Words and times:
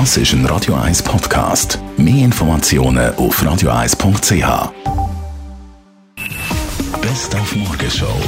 Das 0.00 0.16
ist 0.16 0.32
ein 0.32 0.44
Radio 0.46 0.74
1 0.74 1.04
Podcast. 1.04 1.78
Mehr 1.96 2.24
Informationen 2.24 3.14
auf 3.14 3.40
radio1.ch. 3.40 4.72
Best 7.00 7.36
auf 7.36 7.54
Morgenshow 7.54 8.18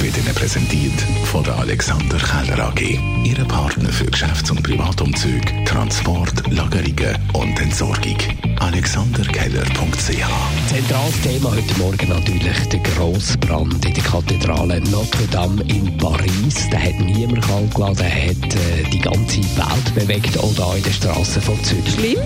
wird 0.00 0.16
Ihnen 0.18 0.34
präsentiert 0.34 1.00
von 1.24 1.42
der 1.42 1.56
Alexander 1.56 2.18
Keller 2.18 2.68
AG. 2.68 2.98
Ihre 3.24 3.44
Partner 3.46 3.88
für 3.88 4.06
Geschäfts- 4.06 4.50
und 4.50 4.62
Privatumzug, 4.62 5.42
Transport, 5.64 6.46
Lagerungen 6.52 7.16
und 7.32 7.60
Entsorgung. 7.60 8.16
AlexanderKeller.ch 8.60 10.68
Zentrales 10.68 11.20
Thema 11.22 11.50
heute 11.50 11.78
Morgen 11.78 12.08
natürlich 12.08 12.68
der 12.68 12.80
grosse 12.80 13.38
Brand 13.38 13.84
in 13.84 13.94
der 13.94 14.04
Kathedrale 14.04 14.80
Notre 14.90 15.26
Dame 15.30 15.62
in 15.62 15.96
Paris. 15.96 16.68
Der 16.70 16.82
hat 16.82 16.98
niemand 17.00 17.42
kalt 17.42 17.74
gelassen, 17.74 17.96
der 17.96 18.10
hat 18.10 18.54
äh, 18.54 18.90
die 18.92 18.98
ganze 19.40 19.56
Welt 19.56 19.94
bewegt, 19.94 20.38
auch 20.38 20.52
hier 20.54 20.76
in 20.76 20.82
den 20.82 20.92
Straßen 20.92 21.42
von 21.42 21.62
Zürich. 21.64 21.92
Schlimm. 21.92 22.18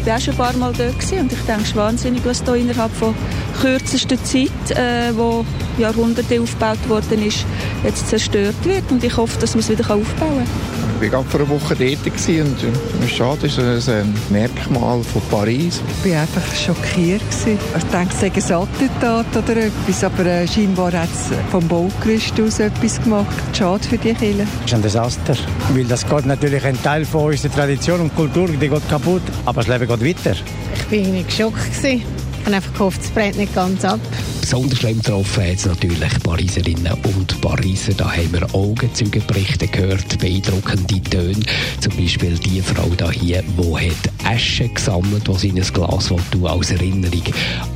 Ich 0.00 0.06
war 0.06 0.16
auch 0.16 0.20
schon 0.20 0.34
ein 0.34 0.38
paar 0.38 0.56
Mal 0.56 0.72
dort 0.76 0.90
und 0.90 1.32
ich 1.32 1.38
denke, 1.46 1.62
es 1.62 1.68
ist 1.68 1.76
wahnsinnig, 1.76 2.24
was 2.24 2.42
hier 2.44 2.54
innerhalb 2.54 2.92
von 2.92 3.14
kürzester 3.60 4.22
Zeit, 4.22 4.70
äh, 4.70 5.16
wo 5.16 5.44
Jahrhunderte 5.78 6.40
aufgebaut 6.40 6.88
worden 6.88 7.26
ist, 7.26 7.44
jetzt 7.84 8.08
zerstört 8.08 8.56
wird. 8.64 8.90
Und 8.90 9.02
ich 9.04 9.16
hoffe, 9.16 9.38
dass 9.38 9.54
man 9.54 9.60
es 9.60 9.68
wieder 9.68 9.84
aufbauen 9.94 10.44
kann. 10.44 10.78
Ich 11.00 11.12
war 11.12 11.22
vor 11.22 11.40
einer 11.40 11.48
Woche 11.48 11.76
dort 11.76 12.06
und 12.06 12.16
es 12.16 13.06
ist 13.06 13.16
schade, 13.16 13.38
das 13.42 13.56
ist 13.56 13.88
ein 13.88 14.12
Merkmal 14.30 15.00
von 15.04 15.22
Paris. 15.30 15.80
Ich 16.04 16.12
war 16.12 16.22
einfach 16.22 16.54
schockiert. 16.56 17.22
Ich 17.46 17.84
denke, 17.84 18.08
es 18.12 18.48
sei 18.48 18.56
ein 18.56 18.62
Attentat 18.62 19.36
oder 19.36 19.56
etwas, 19.58 20.02
aber 20.02 20.26
äh, 20.26 20.48
scheinbar 20.48 20.92
hat 20.92 21.08
es 21.14 21.36
vom 21.52 21.68
Baugerüst 21.68 22.40
aus 22.40 22.58
etwas 22.58 23.00
gemacht. 23.00 23.26
Schade 23.56 23.84
für 23.84 23.96
die 23.96 24.12
Kirche. 24.12 24.42
Es 24.64 24.66
ist 24.66 24.74
ein 24.74 24.82
Desaster, 24.82 25.36
weil 25.72 25.84
das 25.84 26.04
geht 26.04 26.26
natürlich 26.26 26.64
ein 26.64 26.82
Teil 26.82 27.04
von 27.04 27.26
unserer 27.26 27.54
Tradition 27.54 28.00
und 28.00 28.16
Kultur, 28.16 28.48
die 28.48 28.68
geht 28.68 28.88
kaputt, 28.88 29.22
aber 29.44 29.62
das 29.62 29.68
Leben 29.68 29.86
geht 29.86 30.26
weiter. 30.26 30.36
Ich 30.90 31.06
war 31.06 31.12
nicht 31.12 31.28
geschockt. 31.28 31.84
Ich 31.84 32.02
habe 32.44 32.56
einfach 32.56 32.72
gehofft, 32.72 33.02
es 33.02 33.10
brennt 33.10 33.36
nicht 33.36 33.54
ganz 33.54 33.84
ab. 33.84 34.00
Besonders 34.50 34.78
schlimm 34.78 34.96
getroffen 34.96 35.44
hat 35.44 35.56
es 35.56 35.66
natürlich 35.66 36.22
Pariserinnen 36.22 36.94
und 37.04 37.38
Pariser. 37.42 37.92
Da 37.92 38.10
haben 38.10 38.32
wir 38.32 38.54
Augenzeugenberichte 38.54 39.68
gehört, 39.68 40.18
beeindruckende 40.18 41.02
Töne. 41.02 41.44
Zum 41.80 41.94
Beispiel 41.94 42.38
die 42.38 42.62
Frau 42.62 42.88
da 42.96 43.10
hier, 43.10 43.42
die 43.42 43.90
hat 43.90 44.10
Asche 44.24 44.70
gesammelt, 44.70 45.28
sie 45.36 45.48
in 45.48 45.58
ein 45.58 45.70
Glas 45.70 46.06
tun 46.30 46.46
als 46.46 46.70
Erinnerung 46.70 47.24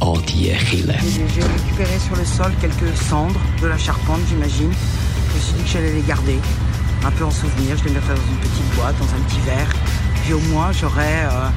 an 0.01 0.23
die 0.27 0.51
Kille. 0.71 0.97
J'ai 1.35 1.43
récupéré 1.43 1.99
sur 2.09 2.17
le 2.17 2.25
sol 2.25 2.51
quelques 2.63 2.97
cendres 3.07 3.39
de 3.61 3.67
la 3.67 3.77
charpente, 3.77 4.23
j'imagine. 4.31 4.73
Je 4.73 5.37
me 5.37 5.41
suis 5.43 5.53
dit 5.59 5.65
que 5.65 5.69
j'allais 5.69 5.93
les 5.93 6.09
garder, 6.09 6.39
un 7.05 7.11
peu 7.11 7.27
en 7.27 7.31
souvenir. 7.31 7.77
Je 7.77 7.85
les 7.85 7.91
mettrais 7.91 8.15
dans 8.15 8.29
une 8.33 8.41
petite 8.49 8.77
boîte, 8.77 8.95
dans 8.99 9.13
un 9.15 9.21
petit 9.29 9.41
verre. 9.45 9.71
Puis 10.25 10.33
au 10.33 10.41
moins, 10.51 10.73
j'aurais 10.73 11.27
euh, 11.27 11.49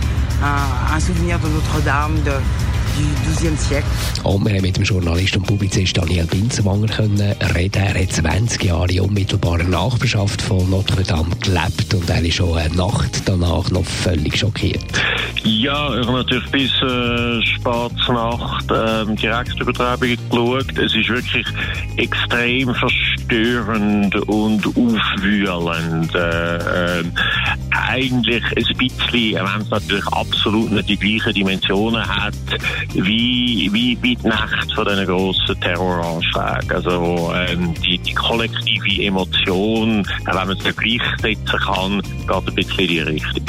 un, 0.44 0.94
un 0.94 1.00
souvenir 1.00 1.40
de 1.40 1.48
Notre-Dame, 1.48 2.16
de, 2.26 2.34
Und 4.24 4.46
wir 4.46 4.56
haben 4.56 4.62
mit 4.62 4.78
dem 4.78 4.84
Journalist 4.84 5.38
und 5.38 5.46
Publizist 5.46 5.98
Daniel 5.98 6.26
Binzenwanger 6.26 6.88
können 6.88 7.36
reden. 7.56 7.84
Er 7.84 8.02
hat 8.02 8.12
20 8.12 8.64
Jahre 8.64 8.92
in 8.92 9.02
unmittelbarer 9.02 9.64
Nachbarschaft 9.64 10.42
von 10.42 10.70
Notre 10.70 11.04
Dame 11.04 11.36
gelebt 11.42 11.94
und 11.94 12.10
er 12.10 12.24
ist 12.24 12.36
schon 12.36 12.58
eine 12.58 12.76
Nacht 12.76 13.22
danach 13.26 13.70
noch 13.72 13.86
völlig 13.86 14.38
schockiert. 14.38 14.84
Ja, 15.44 16.00
ich 16.00 16.08
habe 16.08 16.18
natürlich 16.18 16.50
bis 16.50 16.72
äh, 16.82 17.42
spät 17.46 18.10
Nacht 18.10 18.66
ähm, 18.72 19.16
Direktübertragung 19.16 20.18
geschaut. 20.30 20.78
Es 20.78 20.96
ist 20.96 21.10
wirklich 21.10 21.46
extrem 21.98 22.74
verstörend 22.74 24.16
und 24.28 24.66
aufwühlend. 24.66 26.16
Äh, 26.16 27.00
äh, 27.00 27.04
eigentlich 27.88 28.44
ein 28.44 28.78
bisschen, 28.78 29.36
wenn 29.36 29.62
es 29.62 29.70
natürlich 29.70 30.08
absolut 30.08 30.72
nicht 30.72 30.90
die 30.90 30.98
gleichen 30.98 31.34
Dimensionen 31.34 32.06
hat, 32.06 32.34
wie, 32.94 33.70
wie 33.72 33.96
bei 33.96 34.22
der 34.22 34.32
Nacht 34.32 34.74
von 34.74 34.86
diesen 34.86 35.06
grossen 35.06 35.60
Terroranschlägen. 35.62 36.72
Also 36.72 37.34
ähm, 37.36 37.74
die, 37.76 37.98
die 37.98 38.14
kollektive 38.14 39.04
Emotion, 39.04 40.08
wenn 40.26 40.36
man 40.36 40.50
es 40.50 40.64
nicht 40.64 40.78
gleichsetzen 40.78 41.60
kann, 41.60 42.02
geht 42.02 42.30
ein 42.30 42.56
bisschen 42.56 42.80
in 42.80 42.88
die 42.88 43.00
Richtung. 43.00 43.46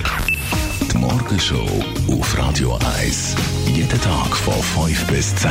Die 0.92 0.98
Morgenshow 0.98 1.84
auf 2.10 2.38
Radio 2.38 2.78
1. 2.98 3.36
Jeden 3.74 4.00
Tag 4.00 4.36
von 4.36 4.86
5 4.86 5.06
bis 5.06 5.34
10. 5.36 5.50